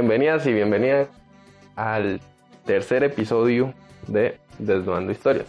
Bienvenidas 0.00 0.46
y 0.46 0.52
bienvenidas 0.52 1.08
al 1.74 2.20
tercer 2.64 3.02
episodio 3.02 3.74
de 4.06 4.38
Desnudando 4.60 5.10
Historias. 5.10 5.46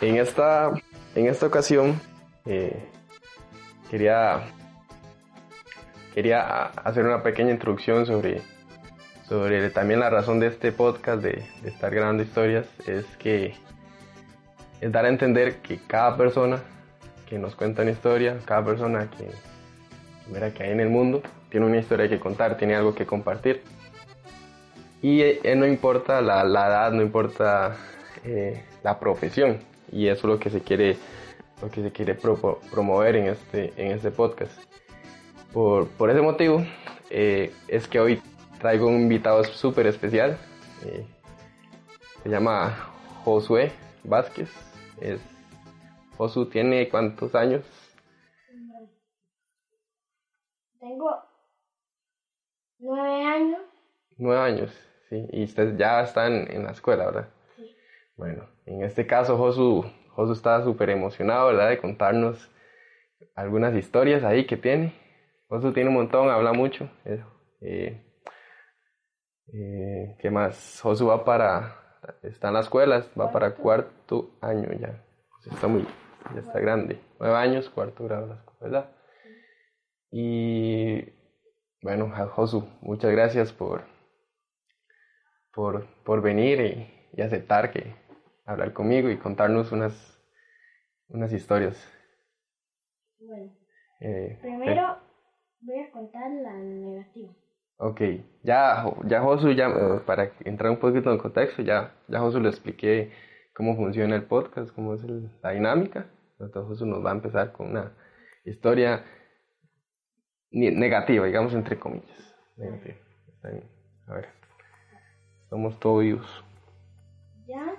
En 0.00 0.16
esta, 0.16 0.72
en 1.14 1.26
esta 1.26 1.44
ocasión 1.44 2.00
eh, 2.46 2.88
quería, 3.90 4.40
quería 6.14 6.68
hacer 6.68 7.04
una 7.04 7.22
pequeña 7.22 7.50
introducción 7.50 8.06
sobre, 8.06 8.40
sobre 9.28 9.68
también 9.68 10.00
la 10.00 10.08
razón 10.08 10.40
de 10.40 10.46
este 10.46 10.72
podcast, 10.72 11.22
de, 11.22 11.44
de 11.60 11.68
estar 11.68 11.94
grabando 11.94 12.22
historias, 12.22 12.64
es 12.86 13.04
que 13.18 13.52
es 14.80 14.90
dar 14.90 15.04
a 15.04 15.10
entender 15.10 15.56
que 15.56 15.78
cada 15.86 16.16
persona 16.16 16.62
que 17.28 17.38
nos 17.38 17.56
cuenta 17.56 17.82
una 17.82 17.90
historia, 17.90 18.38
cada 18.46 18.64
persona 18.64 19.10
que, 19.10 19.28
mira 20.32 20.52
que 20.52 20.64
hay 20.64 20.70
en 20.70 20.80
el 20.80 20.88
mundo, 20.88 21.22
tiene 21.50 21.66
una 21.66 21.78
historia 21.78 22.08
que 22.08 22.18
contar, 22.18 22.56
tiene 22.56 22.74
algo 22.74 22.94
que 22.94 23.06
compartir. 23.06 23.62
Y 25.02 25.20
eh, 25.20 25.54
no 25.56 25.66
importa 25.66 26.20
la, 26.20 26.42
edad, 26.42 26.92
no 26.92 27.02
importa 27.02 27.76
eh, 28.24 28.64
la 28.82 28.98
profesión. 28.98 29.58
Y 29.90 30.08
eso 30.08 30.26
es 30.26 30.34
lo 30.34 30.38
que 30.38 30.48
se 30.48 30.60
quiere, 30.60 30.96
lo 31.60 31.70
que 31.70 31.82
se 31.82 31.92
quiere 31.92 32.14
pro, 32.14 32.60
promover 32.70 33.16
en 33.16 33.26
este, 33.26 33.72
en 33.76 33.92
este 33.92 34.10
podcast. 34.10 34.52
Por, 35.52 35.88
por 35.88 36.08
ese 36.08 36.22
motivo 36.22 36.64
eh, 37.10 37.52
es 37.68 37.86
que 37.86 38.00
hoy 38.00 38.22
traigo 38.58 38.86
un 38.86 39.02
invitado 39.02 39.44
súper 39.44 39.86
especial. 39.86 40.38
Eh, 40.86 41.04
se 42.22 42.28
llama 42.28 42.90
Josué 43.24 43.72
Vázquez. 44.04 44.48
Es, 45.00 45.20
Josu 46.16 46.46
tiene 46.46 46.88
cuántos 46.88 47.34
años? 47.34 47.62
Tengo 51.02 51.22
nueve 52.78 53.24
años. 53.24 53.60
Nueve 54.18 54.40
años, 54.40 54.90
sí. 55.08 55.26
Y 55.32 55.44
usted 55.44 55.76
ya 55.76 56.02
está 56.02 56.26
en, 56.26 56.50
en 56.50 56.64
la 56.64 56.70
escuela, 56.70 57.06
¿verdad? 57.06 57.28
Sí. 57.56 57.74
Bueno, 58.16 58.48
en 58.66 58.84
este 58.84 59.06
caso 59.06 59.36
Josu, 59.36 59.84
Josu 60.10 60.32
está 60.32 60.62
súper 60.62 60.90
emocionado, 60.90 61.48
¿verdad? 61.48 61.70
De 61.70 61.80
contarnos 61.80 62.50
algunas 63.34 63.74
historias 63.74 64.22
ahí 64.22 64.46
que 64.46 64.56
tiene. 64.56 64.94
Josu 65.48 65.72
tiene 65.72 65.88
un 65.88 65.96
montón, 65.96 66.30
habla 66.30 66.52
mucho. 66.52 66.88
Eh, 67.04 68.00
eh, 69.52 70.16
¿Qué 70.20 70.30
más? 70.30 70.80
Josu 70.82 71.06
va 71.08 71.24
para, 71.24 71.98
está 72.22 72.48
en 72.48 72.54
la 72.54 72.60
escuela, 72.60 73.04
va 73.18 73.32
para 73.32 73.54
cuarto 73.54 74.36
año 74.40 74.68
ya. 74.78 75.04
Está 75.50 75.66
muy, 75.66 75.84
ya 76.34 76.40
está 76.40 76.60
grande. 76.60 77.00
Nueve 77.18 77.36
años, 77.36 77.68
cuarto 77.70 78.04
grado 78.04 78.28
de 78.28 78.34
la 78.34 78.40
escuela. 78.40 79.01
Y 80.14 81.02
bueno, 81.80 82.12
Josu, 82.34 82.68
muchas 82.82 83.10
gracias 83.10 83.50
por, 83.50 83.84
por, 85.54 85.86
por 86.04 86.20
venir 86.20 86.60
y, 86.60 87.18
y, 87.18 87.22
aceptar 87.22 87.72
que 87.72 87.94
hablar 88.44 88.74
conmigo 88.74 89.08
y 89.08 89.16
contarnos 89.16 89.72
unas, 89.72 90.22
unas 91.08 91.32
historias. 91.32 91.82
Bueno, 93.20 93.56
eh, 94.00 94.38
primero 94.42 94.96
sí. 95.58 95.66
voy 95.66 95.80
a 95.80 95.90
contar 95.90 96.30
la 96.30 96.52
negativa. 96.52 97.32
Ok, 97.78 98.00
ya, 98.42 98.84
ya 99.06 99.22
Josu, 99.22 99.52
ya, 99.52 99.68
eh, 99.68 100.00
para 100.04 100.30
entrar 100.44 100.70
un 100.70 100.78
poquito 100.78 101.10
en 101.10 101.16
contexto, 101.16 101.62
ya, 101.62 101.94
ya 102.06 102.20
Josu 102.20 102.38
le 102.38 102.50
expliqué 102.50 103.12
cómo 103.54 103.76
funciona 103.76 104.14
el 104.14 104.24
podcast, 104.24 104.74
cómo 104.74 104.92
es 104.92 105.02
el, 105.04 105.30
la 105.42 105.52
dinámica. 105.52 106.06
Entonces 106.38 106.68
Josu 106.68 106.84
nos 106.84 107.02
va 107.02 107.12
a 107.12 107.14
empezar 107.14 107.52
con 107.52 107.70
una 107.70 107.96
historia 108.44 109.04
negativa, 110.52 111.26
digamos 111.26 111.54
entre 111.54 111.78
comillas. 111.78 112.34
Negativa. 112.56 112.96
Está 113.28 113.48
bien. 113.48 113.64
A 114.06 114.14
ver. 114.14 114.28
Somos 115.48 115.78
todos 115.80 116.02
vivos. 116.02 116.44
Ya, 117.46 117.74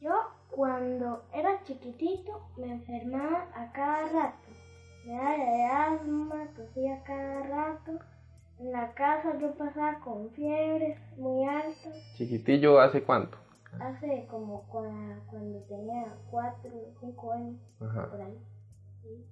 yo 0.00 0.12
cuando 0.50 1.22
era 1.32 1.62
chiquitito 1.62 2.50
me 2.56 2.72
enfermaba 2.72 3.48
a 3.54 3.72
cada 3.72 4.08
rato. 4.08 4.48
Me 5.06 5.14
daba 5.14 5.36
de 5.36 5.64
asma, 5.64 6.48
tosía 6.56 7.02
cada 7.04 7.42
rato. 7.44 7.98
En 8.58 8.72
la 8.72 8.92
casa 8.92 9.38
yo 9.38 9.54
pasaba 9.56 10.00
con 10.00 10.30
fiebres 10.32 10.98
muy 11.16 11.48
altas. 11.48 11.94
¿Chiquitillo 12.16 12.80
hace 12.80 13.02
cuánto? 13.02 13.38
Hace 13.80 14.26
como 14.28 14.66
cuando, 14.68 15.22
cuando 15.30 15.60
tenía 15.62 16.14
4 16.30 16.70
o 16.70 16.92
5 17.00 17.32
años. 17.32 17.60
Ajá. 17.80 18.10
Por 18.10 18.20
ahí. 18.20 18.38
¿sí? 19.02 19.26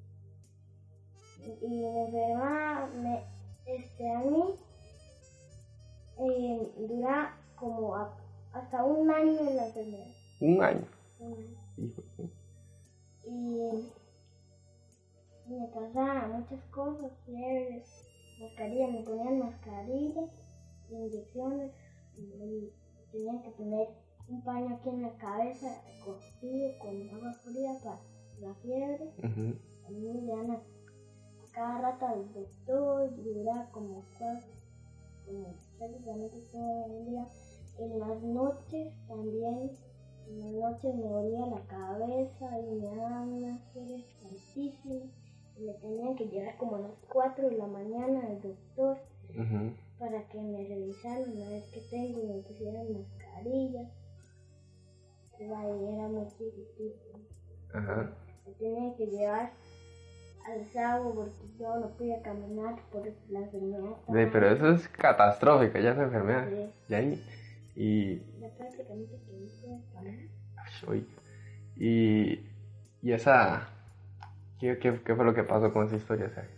Y 1.45 1.69
mi 1.69 1.85
enfermedad 1.87 2.89
me, 2.95 3.25
este, 3.67 4.11
a 4.11 4.19
mí 4.21 4.43
eh, 6.19 6.73
dura 6.89 7.37
como 7.57 7.95
a, 7.95 8.17
hasta 8.53 8.85
un 8.85 9.11
año 9.11 9.41
en 9.41 9.57
la 9.57 9.67
enfermedad. 9.67 10.07
Un 10.41 10.63
año. 10.63 10.85
Un 11.21 11.33
año. 11.33 11.59
Hijo, 11.77 12.03
Y 13.25 13.91
me 15.49 15.67
pasaban 15.69 16.33
muchas 16.33 16.63
cosas, 16.71 17.13
fiebres, 17.25 17.87
mascarillas, 18.41 18.91
me 18.91 19.03
ponían 19.03 19.39
mascarillas, 19.39 20.31
inyecciones, 20.91 21.73
y 22.17 22.73
tenía 23.13 23.43
que 23.43 23.51
poner 23.51 23.89
un 24.29 24.43
paño 24.43 24.77
aquí 24.77 24.89
en 24.89 25.03
la 25.03 25.17
cabeza, 25.17 25.83
cocido 26.05 26.79
con 26.81 27.09
agua 27.11 27.33
fría 27.45 27.73
para 27.83 28.01
la 28.41 28.55
fiebre. 28.57 29.13
Uh 29.19 29.27
-huh. 29.27 29.59
A 29.87 29.91
mí 29.91 30.01
me 30.01 30.59
cada 31.53 31.81
rato 31.81 32.07
al 32.07 32.33
doctor 32.33 33.13
y 33.17 33.35
duraba 33.35 33.71
como 33.71 34.05
cuatro, 34.19 34.53
como 35.27 35.55
prácticamente 35.79 36.39
todo 36.53 36.87
el 36.87 37.07
día. 37.07 37.27
En 37.79 37.99
las 38.01 38.23
noches 38.23 38.93
también, 39.07 39.71
en 40.29 40.41
las 40.41 40.53
noches 40.53 40.95
me 40.95 41.09
dolía 41.09 41.47
la 41.47 41.67
cabeza 41.67 42.61
y 42.61 42.75
me 42.75 42.97
daban 42.97 43.29
unas 43.29 43.61
fiebres 43.73 44.05
altísimas 44.25 45.09
y 45.57 45.63
me 45.63 45.75
tenían 45.75 46.17
que 46.17 46.27
llevar 46.29 46.57
como 46.57 46.77
a 46.77 46.81
las 46.81 46.95
4 47.09 47.51
de 47.51 47.57
la 47.57 47.67
mañana 47.67 48.27
al 48.27 48.41
doctor 48.41 48.99
uh 49.31 49.41
-huh. 49.41 49.77
para 49.99 50.29
que 50.29 50.41
me 50.41 50.65
revisaran 50.67 51.43
a 51.43 51.49
ver 51.51 51.63
qué 51.73 51.81
tengo 51.91 52.21
y 52.21 52.27
me 52.27 52.43
pusieran 52.43 52.93
mascarillas. 52.93 53.91
Pero 55.37 55.57
ahí 55.57 55.95
era 55.95 56.09
muy 56.09 56.27
chiquitito. 56.29 57.19
Ajá. 57.73 58.17
Me 58.47 58.53
tenían 58.55 58.95
que 58.95 59.07
llevar 59.07 59.53
al 60.53 60.65
sábado 60.67 61.15
porque 61.15 61.59
yo 61.59 61.77
no 61.79 61.89
podía 61.97 62.23
caminar 62.23 62.77
por 62.91 63.07
la 63.29 63.41
enfermedad. 63.41 63.97
Sí, 64.07 64.31
pero 64.33 64.51
eso 64.51 64.71
es 64.71 64.89
catastrófico, 64.89 65.79
ya 65.79 65.93
esa 65.93 66.05
enfermedad. 66.05 66.49
Sí. 66.49 66.71
Y 66.89 66.95
ahí. 66.95 67.25
Y. 67.77 68.17
Ya 68.41 68.49
prácticamente 68.57 69.19
que 69.27 69.33
no 69.69 69.81
puedo 69.93 70.95
y. 71.77 72.45
Y 73.01 73.13
esa. 73.13 73.69
¿Qué, 74.59 74.79
qué, 74.79 75.01
¿Qué, 75.05 75.15
fue 75.15 75.25
lo 75.25 75.35
que 75.35 75.45
pasó 75.45 75.73
con 75.73 75.87
esa 75.87 75.97
historia? 75.97 76.27
O 76.27 76.31
sea, 76.31 76.49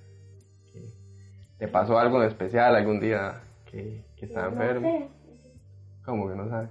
¿Te 1.58 1.68
pasó 1.68 1.98
algo 1.98 2.22
en 2.22 2.28
especial 2.28 2.74
algún 2.74 3.00
día 3.00 3.42
que, 3.66 4.02
que 4.16 4.24
estaba 4.24 4.48
no 4.48 4.62
enfermo? 4.62 4.88
Sé. 4.88 5.52
¿Cómo 6.06 6.28
que 6.28 6.34
no 6.34 6.48
sabes? 6.48 6.70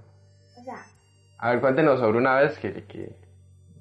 O 0.58 0.64
sea, 0.64 0.84
A 1.38 1.50
ver, 1.50 1.60
cuéntenos 1.60 2.00
sobre 2.00 2.18
una 2.18 2.40
vez 2.40 2.58
que, 2.58 2.84
que 2.84 3.14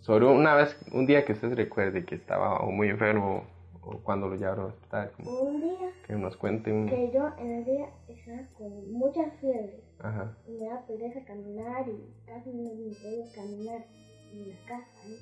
sobre 0.10 0.26
una 0.26 0.56
vez, 0.56 0.76
un 0.92 1.06
día 1.06 1.24
que 1.24 1.34
usted 1.34 1.50
se 1.50 1.56
recuerde 1.56 2.04
que 2.04 2.16
estaba 2.16 2.62
o 2.62 2.72
muy 2.72 2.90
enfermo 2.90 3.44
o 3.84 4.00
cuando 4.00 4.28
lo 4.28 4.36
llevaron 4.36 4.66
al 4.66 4.72
hospital. 4.72 5.12
Como 5.18 5.42
un 5.42 5.62
día 5.62 5.94
que 6.08 6.14
nos 6.16 6.36
cuente 6.36 6.74
un... 6.74 6.88
que 6.88 7.12
yo 7.14 7.30
en 7.38 7.52
el 7.52 7.66
día 7.66 7.90
estaba 8.08 8.42
con 8.58 8.92
muchas 8.92 9.32
fiebres 9.40 9.84
Ajá. 10.00 10.36
y 10.48 10.54
me 10.54 10.66
daba 10.66 10.88
pereza 10.88 11.24
caminar 11.26 11.88
y 11.88 12.26
casi 12.26 12.50
no 12.50 12.74
me 12.74 12.96
podía 12.96 13.32
caminar 13.36 13.86
en 14.34 14.50
la 14.50 14.56
casa. 14.66 14.98
¿eh? 15.06 15.20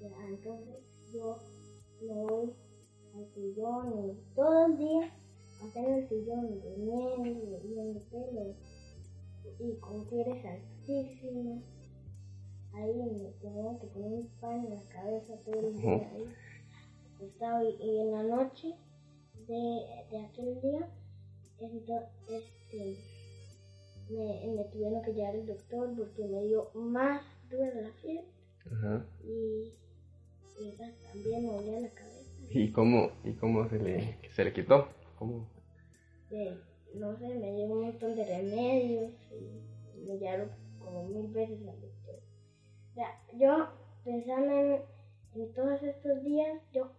Ya, 0.00 0.26
entonces 0.28 0.84
yo 1.12 1.36
me 2.00 2.14
voy 2.26 2.54
al 3.16 3.26
sillón 3.34 3.92
y 4.08 4.34
todo 4.36 4.66
el 4.66 4.78
día 4.78 5.10
pasé 5.60 5.80
en 5.80 5.94
el 5.94 6.08
sillón 6.08 6.60
durmiendo, 6.60 7.58
viendo 7.64 8.00
tele 8.02 8.54
y 9.58 9.76
con 9.80 10.06
fiebres 10.06 10.44
altísimas. 10.44 11.75
Ahí 12.76 12.94
me 12.94 13.30
tenían 13.40 13.78
que 13.78 13.86
poner 13.86 14.12
un 14.12 14.28
pan 14.40 14.66
en 14.66 14.74
la 14.74 14.82
cabeza 14.92 15.34
todo 15.44 15.68
el 15.68 15.76
día 15.76 16.10
ahí. 16.12 16.34
Estaba, 17.22 17.64
y, 17.64 18.00
en 18.00 18.12
la 18.12 18.22
noche 18.22 18.74
de, 19.48 19.86
de 20.10 20.18
aquel 20.26 20.60
día, 20.60 20.88
entonces, 21.58 22.02
este, 22.28 22.96
me, 24.10 24.54
me 24.54 24.64
tuvieron 24.64 25.02
que 25.02 25.12
llevar 25.14 25.34
al 25.34 25.46
doctor 25.46 25.94
porque 25.96 26.24
me 26.26 26.42
dio 26.44 26.70
más 26.74 27.22
dura 27.50 27.72
la 27.74 27.90
fiebre 28.02 28.26
Ajá. 28.70 29.06
y, 29.24 29.72
y 30.60 30.76
también 30.76 31.46
me 31.46 31.52
dolía 31.52 31.80
la 31.80 31.88
cabeza. 31.90 32.30
¿Y 32.50 32.72
cómo, 32.72 33.10
y 33.24 33.32
cómo 33.32 33.68
se, 33.68 33.78
le, 33.78 34.18
se 34.30 34.44
le 34.44 34.52
quitó? 34.52 34.88
¿Cómo? 35.18 35.48
De, 36.30 36.58
no 36.94 37.16
sé, 37.16 37.28
me 37.28 37.54
dio 37.54 37.66
un 37.66 37.84
montón 37.86 38.14
de 38.14 38.24
remedios 38.24 39.12
y 39.32 40.06
me 40.06 40.18
llevaron 40.18 40.50
como 40.78 41.04
mil 41.08 41.28
veces 41.32 41.58
al 41.60 41.80
doctor. 41.80 41.95
Sea, 42.96 43.20
yo 43.34 43.68
pensando 44.04 44.52
en, 44.52 44.82
en 45.34 45.52
todos 45.52 45.82
estos 45.82 46.24
días, 46.24 46.62
yo, 46.72 46.90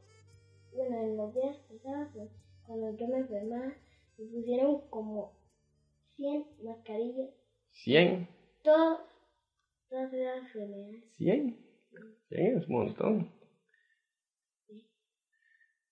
bueno, 0.72 0.96
en 1.02 1.18
los 1.18 1.34
días 1.34 1.58
pasados, 1.68 2.30
cuando 2.68 2.96
yo 2.96 3.08
me 3.08 3.18
enfermaba, 3.18 3.74
Me 4.20 4.26
pusieron 4.26 4.88
como 4.92 5.34
100 6.18 6.46
mascarillas. 6.64 7.32
¿100? 7.84 8.28
Todas, 8.64 9.00
todas 9.90 10.14
esas 10.14 10.38
enfermedades. 10.38 11.04
¿100? 11.18 11.58
100 12.30 12.58
es 12.58 12.68
un 12.68 12.76
montón. 12.76 13.32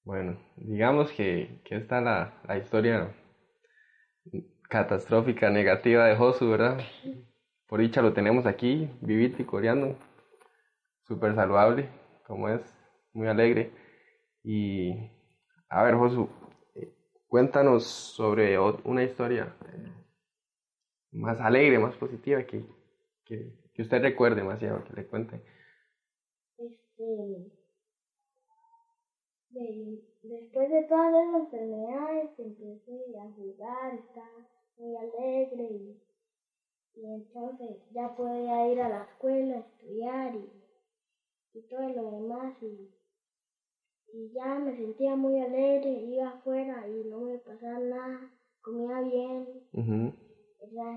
Bueno, 0.04 0.38
digamos 0.58 1.12
que, 1.14 1.62
que 1.66 1.78
esta 1.78 1.98
es 1.98 2.06
la, 2.06 2.42
la 2.48 2.58
historia 2.60 3.16
catastrófica, 4.70 5.50
negativa 5.50 6.06
de 6.06 6.16
Josu, 6.16 6.48
¿verdad? 6.48 6.80
Por 7.76 7.82
dicha 7.82 8.02
lo 8.02 8.14
tenemos 8.14 8.46
aquí, 8.46 8.90
vivito 9.02 9.42
y 9.42 9.46
coreano, 9.46 9.98
súper 11.04 11.36
saludable, 11.36 11.90
como 12.26 12.48
es, 12.48 12.62
muy 13.12 13.28
alegre. 13.28 13.70
Y, 14.46 14.94
a 15.68 15.84
ver, 15.84 15.96
Josu, 15.96 16.30
eh, 16.74 16.94
cuéntanos 17.28 17.84
sobre 17.84 18.58
una 18.58 19.04
historia 19.04 19.58
eh, 19.68 19.92
más 21.12 21.42
alegre, 21.42 21.78
más 21.78 21.94
positiva, 21.98 22.44
que, 22.44 22.64
que, 23.26 23.52
usted 23.82 24.02
recuerde 24.02 24.38
demasiado, 24.38 24.82
que 24.86 24.94
le 24.94 25.08
cuente. 25.08 25.42
Este, 26.58 27.52
de- 29.50 30.02
después 30.24 30.72
de 30.72 30.84
todas 30.84 31.14
esas 31.14 31.42
enfermedades 31.42 32.40
empecé 32.40 33.20
a 33.20 33.30
jugar, 33.34 33.96
estaba 33.96 34.48
muy 34.78 34.96
alegre 34.96 35.64
y, 35.64 36.15
y 36.96 37.06
entonces 37.06 37.78
ya 37.94 38.16
podía 38.16 38.68
ir 38.72 38.80
a 38.82 38.90
la 38.90 39.04
escuela 39.04 39.60
estudiar 39.60 40.36
y, 40.36 40.50
y 41.54 41.62
todo 41.64 41.90
lo 41.90 42.12
demás 42.12 42.54
y, 42.62 42.90
y 44.14 44.34
ya 44.34 44.60
me 44.60 44.76
sentía 44.76 45.16
muy 45.16 45.40
alegre, 45.40 45.90
iba 45.90 46.30
afuera 46.30 46.88
y 46.88 47.04
no 47.10 47.20
me 47.20 47.38
pasaba 47.40 47.80
nada, 47.80 48.32
comía 48.62 49.02
bien, 49.02 49.64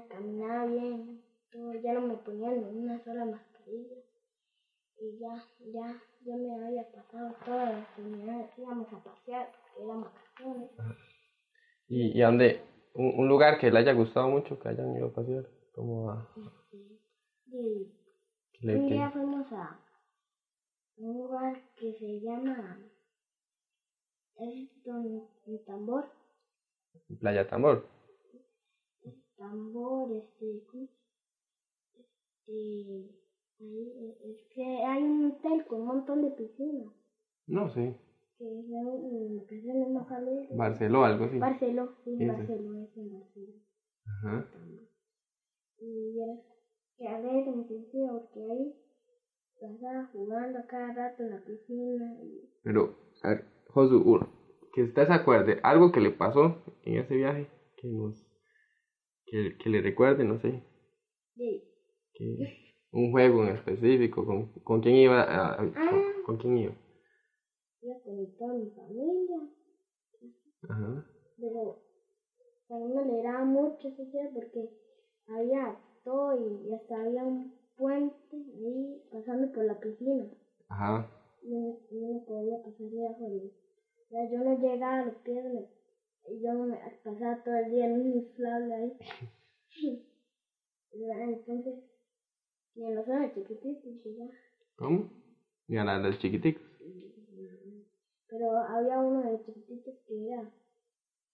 caminaba 0.08 0.66
bien, 0.66 1.20
todo, 1.50 1.74
ya 1.74 1.92
no 1.94 2.00
me 2.02 2.16
ponían 2.16 2.60
ni 2.60 2.80
una 2.84 3.02
sola 3.04 3.24
mascarilla 3.24 3.96
y 5.00 5.18
ya, 5.18 5.44
ya, 5.72 6.02
ya 6.24 6.36
me 6.36 6.64
había 6.64 6.84
pasado 6.90 7.34
todas 7.44 7.72
las 7.72 7.98
enfermedades, 7.98 8.50
íbamos 8.58 8.92
a 8.92 8.98
pasear, 8.98 9.48
porque 9.52 9.84
eran 9.84 10.02
vacaciones. 10.02 10.70
¿Y, 11.88 12.18
y 12.18 12.22
a 12.22 12.26
dónde? 12.26 12.60
Un, 12.94 13.12
un 13.16 13.28
lugar 13.28 13.58
que 13.58 13.70
le 13.70 13.78
haya 13.78 13.92
gustado 13.92 14.28
mucho, 14.28 14.58
que 14.58 14.68
hayan 14.68 14.96
ido 14.96 15.06
a 15.06 15.12
pasear, 15.12 15.44
como 15.78 16.10
a... 16.10 16.28
Que 18.52 18.66
le- 18.66 18.76
un 18.76 18.88
que- 18.88 18.94
día 18.94 19.10
fuimos 19.12 19.46
a 19.52 19.80
un 20.96 21.18
lugar 21.18 21.54
que 21.76 21.94
se 21.94 22.20
llama, 22.20 22.76
es 24.40 24.82
donde, 24.84 25.22
el 25.46 25.64
tambor, 25.64 26.04
Playa 27.20 27.46
Tambor. 27.48 27.86
tambor, 29.36 30.10
este, 30.12 30.64
¿cómo 30.66 30.86
se- 30.86 32.00
este, 32.00 33.14
ahí, 33.60 34.16
es 34.24 34.48
que 34.52 34.64
hay 34.84 35.02
un 35.04 35.26
hotel 35.26 35.64
con 35.66 35.82
un 35.82 35.86
montón 35.86 36.22
de 36.22 36.30
piscinas, 36.32 36.92
No 37.46 37.68
sé, 37.68 37.94
que 38.36 38.44
es 38.60 38.66
en 38.68 39.36
vacaciones 39.36 39.88
más 39.90 40.10
alegres. 40.10 40.56
Barceló, 40.56 41.04
algo 41.04 41.24
así. 41.26 41.38
Barceló, 41.38 41.94
sí. 42.04 42.16
Barceló, 42.26 42.74
es 42.82 42.96
en 42.96 43.12
Barceló. 43.12 43.52
Ajá. 44.06 44.50
Y 45.80 46.12
vieras 46.12 46.40
que 46.96 47.06
alegre 47.06 47.52
me 47.52 47.64
sentía 47.66 48.10
porque 48.12 48.40
ahí 48.40 48.74
pasaba 49.60 50.04
jugando 50.12 50.58
cada 50.68 50.92
rato 50.92 51.22
en 51.22 51.30
la 51.30 51.40
piscina 51.44 52.16
y 52.22 52.48
Pero, 52.62 52.94
a 53.22 53.28
ver, 53.30 53.44
Josu, 53.68 54.02
uno, 54.04 54.28
que 54.72 54.82
usted 54.84 55.06
se 55.06 55.12
acuerde, 55.12 55.58
algo 55.62 55.90
que 55.92 56.00
le 56.00 56.10
pasó 56.10 56.56
en 56.82 56.98
ese 56.98 57.14
viaje, 57.14 57.48
que 57.76 57.88
nos, 57.88 58.14
que, 59.26 59.56
que 59.58 59.70
le 59.70 59.80
recuerde, 59.80 60.24
no 60.24 60.38
sé, 60.38 60.62
y 61.36 61.62
que 62.14 62.74
un 62.90 63.10
juego 63.12 63.44
en 63.44 63.50
específico, 63.56 64.24
con, 64.24 64.46
con 64.64 64.80
quién 64.80 64.96
iba, 64.96 65.22
a- 65.22 65.56
Ah. 65.76 66.12
con 66.24 66.36
quién 66.38 66.56
iba. 66.58 66.74
iba 67.82 68.00
con 68.02 68.36
toda 68.36 68.54
mi 68.54 68.70
familia, 68.70 69.38
Ajá. 70.68 71.06
pero 71.36 71.80
a 72.70 72.74
mí 72.74 72.92
me 72.94 73.00
alegraba 73.00 73.44
mucho 73.44 73.88
ese 73.88 74.04
día 74.06 74.28
porque 74.34 74.68
había 75.28 75.76
todo 76.04 76.34
y 76.66 76.72
hasta 76.72 77.00
había 77.00 77.24
un 77.24 77.52
puente 77.76 78.36
ahí 78.36 79.02
pasando 79.12 79.50
por 79.52 79.64
la 79.64 79.78
piscina. 79.78 80.26
Ajá. 80.68 81.08
y 81.42 81.48
no, 81.54 81.78
y 81.90 81.96
no 82.00 82.24
podía 82.24 82.62
pasar 82.62 82.90
debajo 82.90 83.24
de 83.24 83.52
sea, 84.10 84.30
yo 84.30 84.40
no 84.42 84.58
llegaba 84.58 85.00
a 85.00 85.04
los 85.06 85.14
pies 85.16 85.44
me- 85.44 85.68
y 86.30 86.40
yo 86.42 86.52
me 86.54 86.76
pasaba 87.04 87.42
todo 87.44 87.54
el 87.56 87.70
día 87.70 87.86
en 87.86 88.00
un 88.00 88.06
inflable 88.16 88.74
ahí 88.74 88.98
entonces 91.24 91.74
y 92.74 92.84
en 92.84 92.94
los 92.94 93.08
años 93.08 93.34
chiquititos 93.34 93.84
y 94.06 94.16
ya 94.16 94.28
¿Cómo? 94.76 95.10
Y 95.68 95.76
a 95.76 95.84
la 95.84 95.98
de 95.98 96.08
los 96.10 96.18
chiquiticos. 96.18 96.62
pero 98.28 98.56
había 98.58 98.98
uno 99.00 99.20
de 99.30 99.44
chiquititos 99.44 99.94
que 100.06 100.26
era 100.28 100.50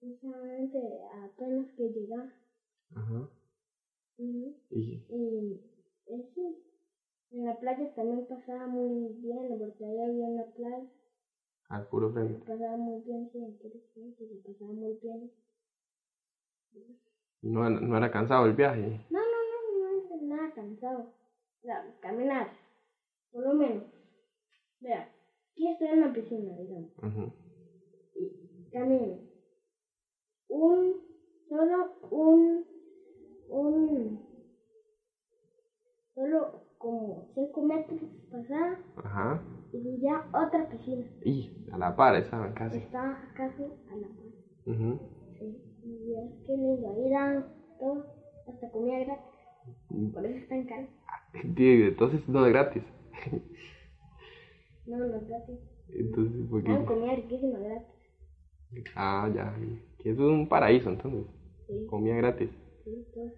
sinceramente 0.00 0.78
apenas 1.24 1.66
que 1.76 1.88
llegaba 1.88 2.32
Ajá. 2.94 3.28
Ujú. 4.18 4.54
Y, 4.70 5.02
y 7.30 7.38
en 7.38 7.44
la 7.44 7.58
playa 7.58 7.92
también 7.94 8.26
pasaba 8.26 8.66
muy 8.66 9.12
bien 9.20 9.58
porque 9.58 9.84
ahí 9.84 10.00
había 10.00 10.26
una 10.26 10.44
playa 10.54 10.86
al 11.68 11.86
puro 11.88 12.12
frente. 12.12 12.38
pasaba 12.44 12.76
muy 12.76 13.00
bien 13.02 13.28
siempre 13.32 13.70
se 13.90 14.36
pasaba 14.46 14.72
muy 14.72 14.94
bien 15.02 15.30
Y 17.42 17.48
no, 17.50 17.68
no 17.68 17.96
era 17.96 18.10
cansado 18.10 18.46
el 18.46 18.54
viaje. 18.54 19.00
No, 19.10 19.18
no, 19.18 19.24
no, 19.80 19.90
no 19.92 20.14
es 20.16 20.22
nada 20.22 20.52
cansado. 20.54 21.06
Caminar, 22.00 22.48
por 23.32 23.42
lo 23.42 23.54
menos. 23.54 23.84
Vea, 24.80 25.08
aquí 25.52 25.68
estoy 25.68 25.88
en 25.88 26.00
la 26.00 26.12
piscina, 26.12 26.56
digamos. 26.56 26.90
Y 28.14 28.70
camino. 28.70 29.18
Un, 30.48 30.94
solo 31.48 31.90
un, 32.10 32.64
un, 33.48 34.18
solo 36.14 36.62
como 36.78 37.26
5 37.34 37.62
metros 37.62 38.00
pasada 38.30 38.78
Ajá. 39.02 39.40
y 39.72 40.00
ya 40.00 40.22
otra 40.32 40.68
piscina. 40.68 41.04
Y 41.24 41.50
a 41.72 41.78
la 41.78 41.94
par 41.96 42.14
estaban 42.16 42.52
casi. 42.52 42.78
Estaba 42.78 43.18
casi 43.34 43.62
a 43.62 43.96
la 43.96 44.08
par. 44.08 44.24
Ujú. 44.66 44.98
Sí, 45.38 45.60
y 45.84 46.14
es 46.16 46.46
que 46.46 46.52
lindo. 46.52 46.88
Ahí 46.90 47.10
dan 47.10 47.44
todo, 47.78 48.04
hasta 48.46 48.70
comida 48.70 48.98
gratis. 48.98 50.12
Por 50.12 50.24
eso 50.26 50.38
están 50.38 50.64
caros. 50.64 50.88
Tío, 51.56 51.86
entonces 51.88 52.20
no 52.28 52.46
es 52.46 52.52
gratis. 52.52 52.82
No, 54.86 54.98
no 54.98 55.16
es 55.16 55.26
gratis. 55.28 55.58
Entonces, 55.88 56.48
¿por 56.48 56.62
Dan 56.62 56.80
qué? 56.80 56.84
comida 56.86 57.14
riquísima 57.14 57.58
gratis. 57.58 57.88
Ah, 58.94 59.28
ya. 59.34 59.54
Que 59.98 60.10
eso 60.10 60.22
es 60.22 60.32
un 60.32 60.46
paraíso, 60.48 60.88
entonces. 60.90 61.26
Sí, 61.66 61.86
Comida 61.88 62.16
gratis. 62.16 62.50
Sí, 62.84 63.06
es. 63.16 63.32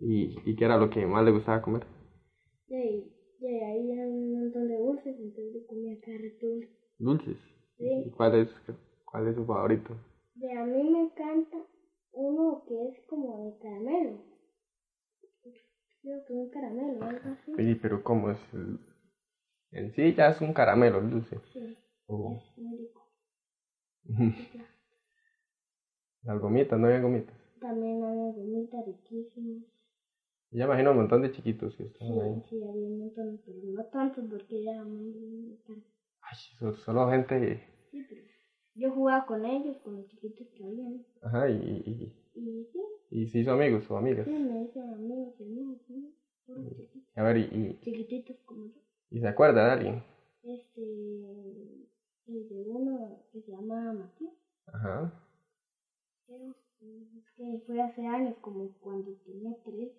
¿Y, 0.00 0.36
¿Y 0.50 0.54
qué 0.56 0.64
era 0.64 0.76
lo 0.76 0.90
que 0.90 1.06
más 1.06 1.24
le 1.24 1.30
gustaba 1.30 1.62
comer? 1.62 1.84
Y 2.68 2.74
ahí, 2.74 3.12
y 3.40 3.46
ahí 3.46 3.92
hay 3.92 4.08
un 4.10 4.32
montón 4.40 4.68
de 4.68 4.76
dulces, 4.76 5.16
entonces 5.18 5.54
yo 5.54 5.66
comía 5.66 5.98
cada 6.00 6.18
rato 6.18 6.46
dulce. 6.46 6.68
Dulces. 6.98 7.36
¿Y 7.78 8.02
Sí. 8.04 8.10
cuál 8.16 8.34
es, 8.36 8.48
cuál 9.04 9.28
es 9.28 9.34
su 9.34 9.44
favorito? 9.44 9.96
De 10.34 10.52
a 10.52 10.64
mí 10.64 10.90
me 10.90 11.00
encanta 11.02 11.58
uno 12.12 12.62
que 12.66 12.88
es 12.88 13.00
como 13.06 13.44
de 13.44 13.58
caramelo. 13.58 14.18
Creo 16.02 16.24
que 16.24 16.32
un 16.34 16.48
caramelo, 16.50 17.04
algo 17.04 17.30
así. 17.30 17.52
Sí, 17.56 17.74
pero 17.80 18.02
¿cómo 18.02 18.30
es? 18.30 18.38
el- 18.54 18.78
En 19.72 19.92
sí 19.94 20.14
ya 20.14 20.28
es 20.28 20.40
un 20.40 20.52
caramelo 20.54 20.98
el 20.98 21.10
dulce. 21.10 21.38
Sí, 21.52 21.76
O- 22.06 22.32
es 22.36 22.58
muy 22.58 22.78
rico. 22.78 23.02
Las 26.22 26.38
gomitas, 26.40 26.78
no 26.78 26.86
había 26.88 27.00
gomitas. 27.00 27.35
También 27.60 28.02
había 28.04 28.30
gomitas 28.32 28.86
riquísimas. 28.86 29.64
Ya 30.50 30.64
imagino 30.64 30.90
un 30.90 30.96
montón 30.96 31.22
de 31.22 31.30
chiquitos 31.30 31.76
que 31.76 31.84
Sí, 31.84 31.88
estaban 31.92 32.20
ahí. 32.20 32.42
sí, 32.48 32.62
había 32.62 32.86
un 32.88 32.98
montón, 33.00 33.40
pero 33.44 33.58
no 33.64 33.84
tantos 33.86 34.24
porque 34.30 34.62
era 34.62 34.82
muy. 34.84 35.58
Ay, 36.20 36.36
so- 36.58 36.74
solo 36.74 37.08
gente. 37.10 37.62
Sí, 37.90 38.04
pero 38.08 38.22
yo 38.74 38.92
jugaba 38.92 39.26
con 39.26 39.44
ellos, 39.44 39.76
con 39.78 39.96
los 39.96 40.06
chiquitos 40.08 40.46
que 40.54 40.64
habían. 40.64 41.04
Ajá, 41.22 41.48
y, 41.48 41.54
y, 41.86 42.12
Y 42.34 42.64
sí, 42.72 42.80
y 43.10 43.26
se 43.28 43.38
hizo 43.40 43.52
amigos 43.52 43.90
o 43.90 43.96
amigas. 43.96 44.26
sí, 44.26 44.30
me 44.30 44.60
dicen 44.60 44.88
amigos 44.94 45.34
y. 45.40 46.14
Todos 46.46 46.68
chiquitos, 46.76 47.02
A 47.16 47.22
ver, 47.24 47.36
y, 47.38 47.40
y, 47.52 47.78
chiquititos 47.80 48.36
como 48.44 48.66
yo. 48.66 48.80
y 49.10 49.20
se 49.20 49.26
acuerda 49.28 49.64
de 49.66 49.72
alguien. 49.72 50.02
Este, 50.42 50.80
el 52.26 52.48
de 52.48 52.62
uno 52.62 53.22
que 53.32 53.40
se 53.40 53.50
llama 53.50 53.92
Matías, 53.92 54.32
Ajá. 54.72 55.10
Años, 58.08 58.36
como 58.40 58.70
cuando 58.80 59.14
tenía 59.24 59.54
tres, 59.64 59.90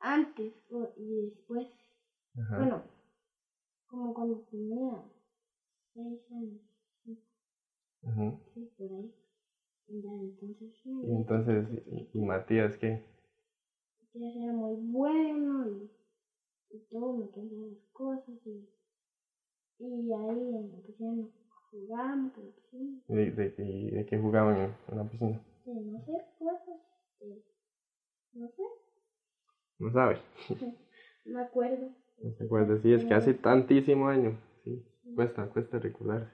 antes 0.00 0.54
y 0.96 1.22
después, 1.26 1.68
Ajá. 2.38 2.70
bueno, 2.70 2.84
como 3.88 4.14
cuando 4.14 4.38
tenía 4.50 5.02
seis 5.94 6.20
años, 6.30 6.60
sí, 8.54 8.68
por 8.76 8.90
ahí. 8.92 9.12
Ya, 9.88 10.10
entonces 10.10 10.72
sí. 10.82 10.90
Y 11.02 11.12
entonces, 11.14 11.66
¿y, 11.84 12.08
y 12.14 12.20
Matías 12.22 12.78
qué? 12.78 13.02
Matías 13.98 14.34
era 14.36 14.52
muy 14.52 14.74
bueno 14.76 15.66
y, 15.66 15.90
y 16.70 16.80
todo 16.90 17.14
me 17.14 17.30
quería 17.30 17.66
las 17.68 17.78
cosas 17.92 18.36
y, 18.46 18.68
y 19.80 20.12
ahí 20.12 20.54
en 20.54 20.70
la 20.70 20.78
piscina 20.80 21.28
jugamos 21.72 22.36
en 22.38 22.44
la 22.46 22.50
piscina. 22.52 23.00
¿De, 23.08 23.30
de, 23.30 23.50
de, 23.58 23.90
de 23.92 24.04
qué 24.06 24.16
jugaban 24.16 24.56
en, 24.56 24.74
en 24.88 24.96
la 24.96 25.04
piscina? 25.04 25.38
de 25.64 25.72
no 25.80 25.98
sé, 26.04 26.12
cosas, 26.38 26.78
no 28.32 28.48
sé, 28.48 28.62
¿No 29.78 29.92
sabes? 29.92 30.18
no 31.24 31.38
me 31.38 31.42
acuerdo. 31.42 31.88
No 32.22 32.32
se 32.32 32.44
acuerda, 32.44 32.78
sí, 32.82 32.92
es 32.92 33.04
que 33.04 33.14
hace 33.14 33.34
tantísimo 33.34 34.08
años, 34.08 34.34
sí, 34.62 34.84
cuesta, 35.14 35.46
cuesta 35.46 35.78
recordarse. 35.78 36.30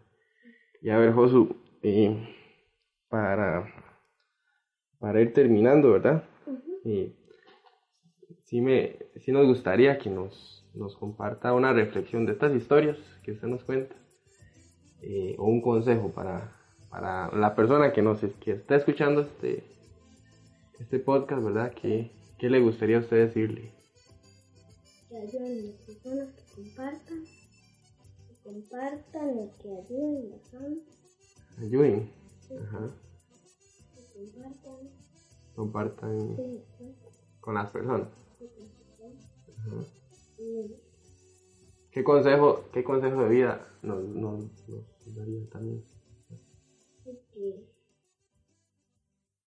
Y 0.82 0.90
a 0.90 0.98
ver, 0.98 1.12
Josu, 1.12 1.56
eh, 1.82 2.28
para, 3.08 3.72
para 4.98 5.20
ir 5.20 5.32
terminando, 5.32 5.92
¿verdad? 5.92 6.24
Eh, 6.84 7.14
sí, 8.44 8.60
me, 8.60 8.96
sí 9.20 9.30
nos 9.30 9.46
gustaría 9.46 9.98
que 9.98 10.10
nos, 10.10 10.68
nos 10.74 10.96
comparta 10.96 11.52
una 11.54 11.72
reflexión 11.72 12.26
de 12.26 12.32
estas 12.32 12.54
historias 12.54 12.98
que 13.22 13.32
usted 13.32 13.46
nos 13.46 13.62
cuenta, 13.62 13.94
eh, 15.02 15.36
o 15.38 15.44
un 15.44 15.62
consejo 15.62 16.10
para, 16.10 16.56
para 16.90 17.30
la 17.36 17.54
persona 17.54 17.92
que, 17.92 18.02
nos, 18.02 18.20
que 18.40 18.52
está 18.52 18.74
escuchando 18.74 19.20
este, 19.20 19.62
este 20.80 20.98
podcast, 20.98 21.42
¿verdad? 21.44 21.72
¿Qué, 21.80 22.10
¿Qué 22.38 22.50
le 22.50 22.60
gustaría 22.60 22.98
a 22.98 23.00
usted 23.00 23.26
decirle? 23.26 23.72
que 25.08 25.16
ayuden 25.16 25.58
a 25.58 25.62
las 25.66 25.76
personas 25.86 26.28
que 26.34 26.54
compartan, 26.54 27.24
que 28.26 28.34
compartan 28.42 29.38
y 29.38 29.62
que 29.62 29.68
ayuden 29.70 30.32
a 30.32 30.68
los 30.68 30.78
Ayuden. 31.58 32.10
Ajá. 32.62 32.90
que 33.94 34.32
compartan, 34.32 34.90
Compartan 35.54 36.36
sí, 36.36 36.64
sí, 36.78 36.94
con 37.40 37.54
las 37.54 37.70
personas. 37.70 38.08
sí, 38.38 38.46
sí, 38.56 38.68
sí. 38.98 39.52
Ajá. 39.56 39.84
¿Qué 41.92 42.04
consejo, 42.04 42.64
qué 42.72 42.84
consejo 42.84 43.22
de 43.22 43.28
vida 43.30 43.66
nos, 43.82 44.02
nos, 44.04 44.44
nos 44.68 45.16
daría 45.16 45.48
también? 45.50 45.82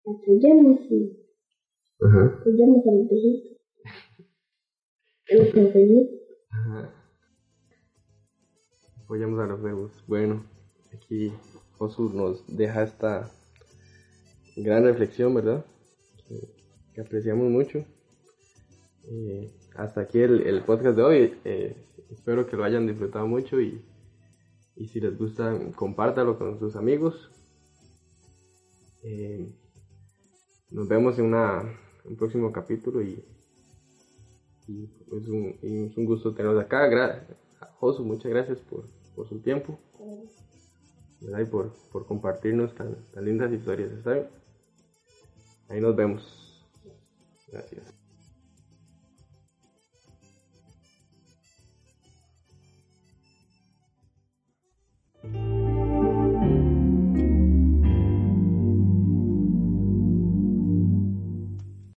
Apoyemos 0.06 0.80
y 0.90 1.18
Ajá. 2.00 2.26
apoyemos 2.40 2.87
a 2.87 2.90
los 2.90 3.08
viejitos, 3.11 3.58
a 5.30 5.34
los 5.37 5.54
enfermitos. 5.54 6.20
Ajá. 6.50 6.94
Apoyamos 9.04 9.40
a 9.40 9.46
los 9.46 9.61
nuevos. 9.61 10.04
Bueno, 10.06 10.44
aquí 10.92 11.32
Josu 11.78 12.11
nos 12.11 12.44
deja 12.56 12.82
esta 12.84 13.30
gran 14.56 14.84
reflexión, 14.84 15.34
¿verdad? 15.34 15.64
Que, 16.28 16.40
que 16.94 17.00
apreciamos 17.00 17.50
mucho. 17.50 17.84
Eh, 19.11 19.50
hasta 19.76 20.02
aquí 20.02 20.20
el, 20.20 20.46
el 20.46 20.62
podcast 20.62 20.96
de 20.96 21.02
hoy. 21.02 21.34
Eh, 21.44 21.76
espero 22.11 22.46
que 22.46 22.56
lo 22.56 22.64
hayan 22.64 22.87
disfrutado 22.87 23.26
mucho 23.26 23.61
y, 23.61 23.84
y 24.76 24.87
si 24.88 25.00
les 25.00 25.18
gusta, 25.18 25.58
compártalo 25.76 26.38
con 26.38 26.58
sus 26.58 26.75
amigos. 26.76 27.30
Eh, 29.02 29.52
nos 30.74 30.88
vemos 30.88 31.16
en 31.18 31.26
una, 31.26 31.62
un 32.04 32.16
próximo 32.16 32.50
capítulo 32.52 33.00
y, 33.00 33.24
es, 34.66 35.28
un, 35.28 35.56
es 35.62 35.96
un 35.96 36.04
gusto 36.04 36.34
tenerlos 36.34 36.64
acá. 36.64 36.86
Gra 36.88 37.24
Josu, 37.78 38.04
muchas 38.04 38.30
gracias 38.30 38.58
por, 38.58 38.84
por 39.14 39.28
su 39.28 39.38
tiempo 39.38 39.78
y 41.20 41.44
por, 41.44 41.72
por 41.92 42.06
compartirnos 42.06 42.74
tan, 42.74 42.96
tan 43.12 43.24
lindas 43.24 43.52
historias. 43.52 43.92
Ahí 45.68 45.80
nos 45.80 45.94
vemos. 45.94 46.66
Gracias. 47.52 48.03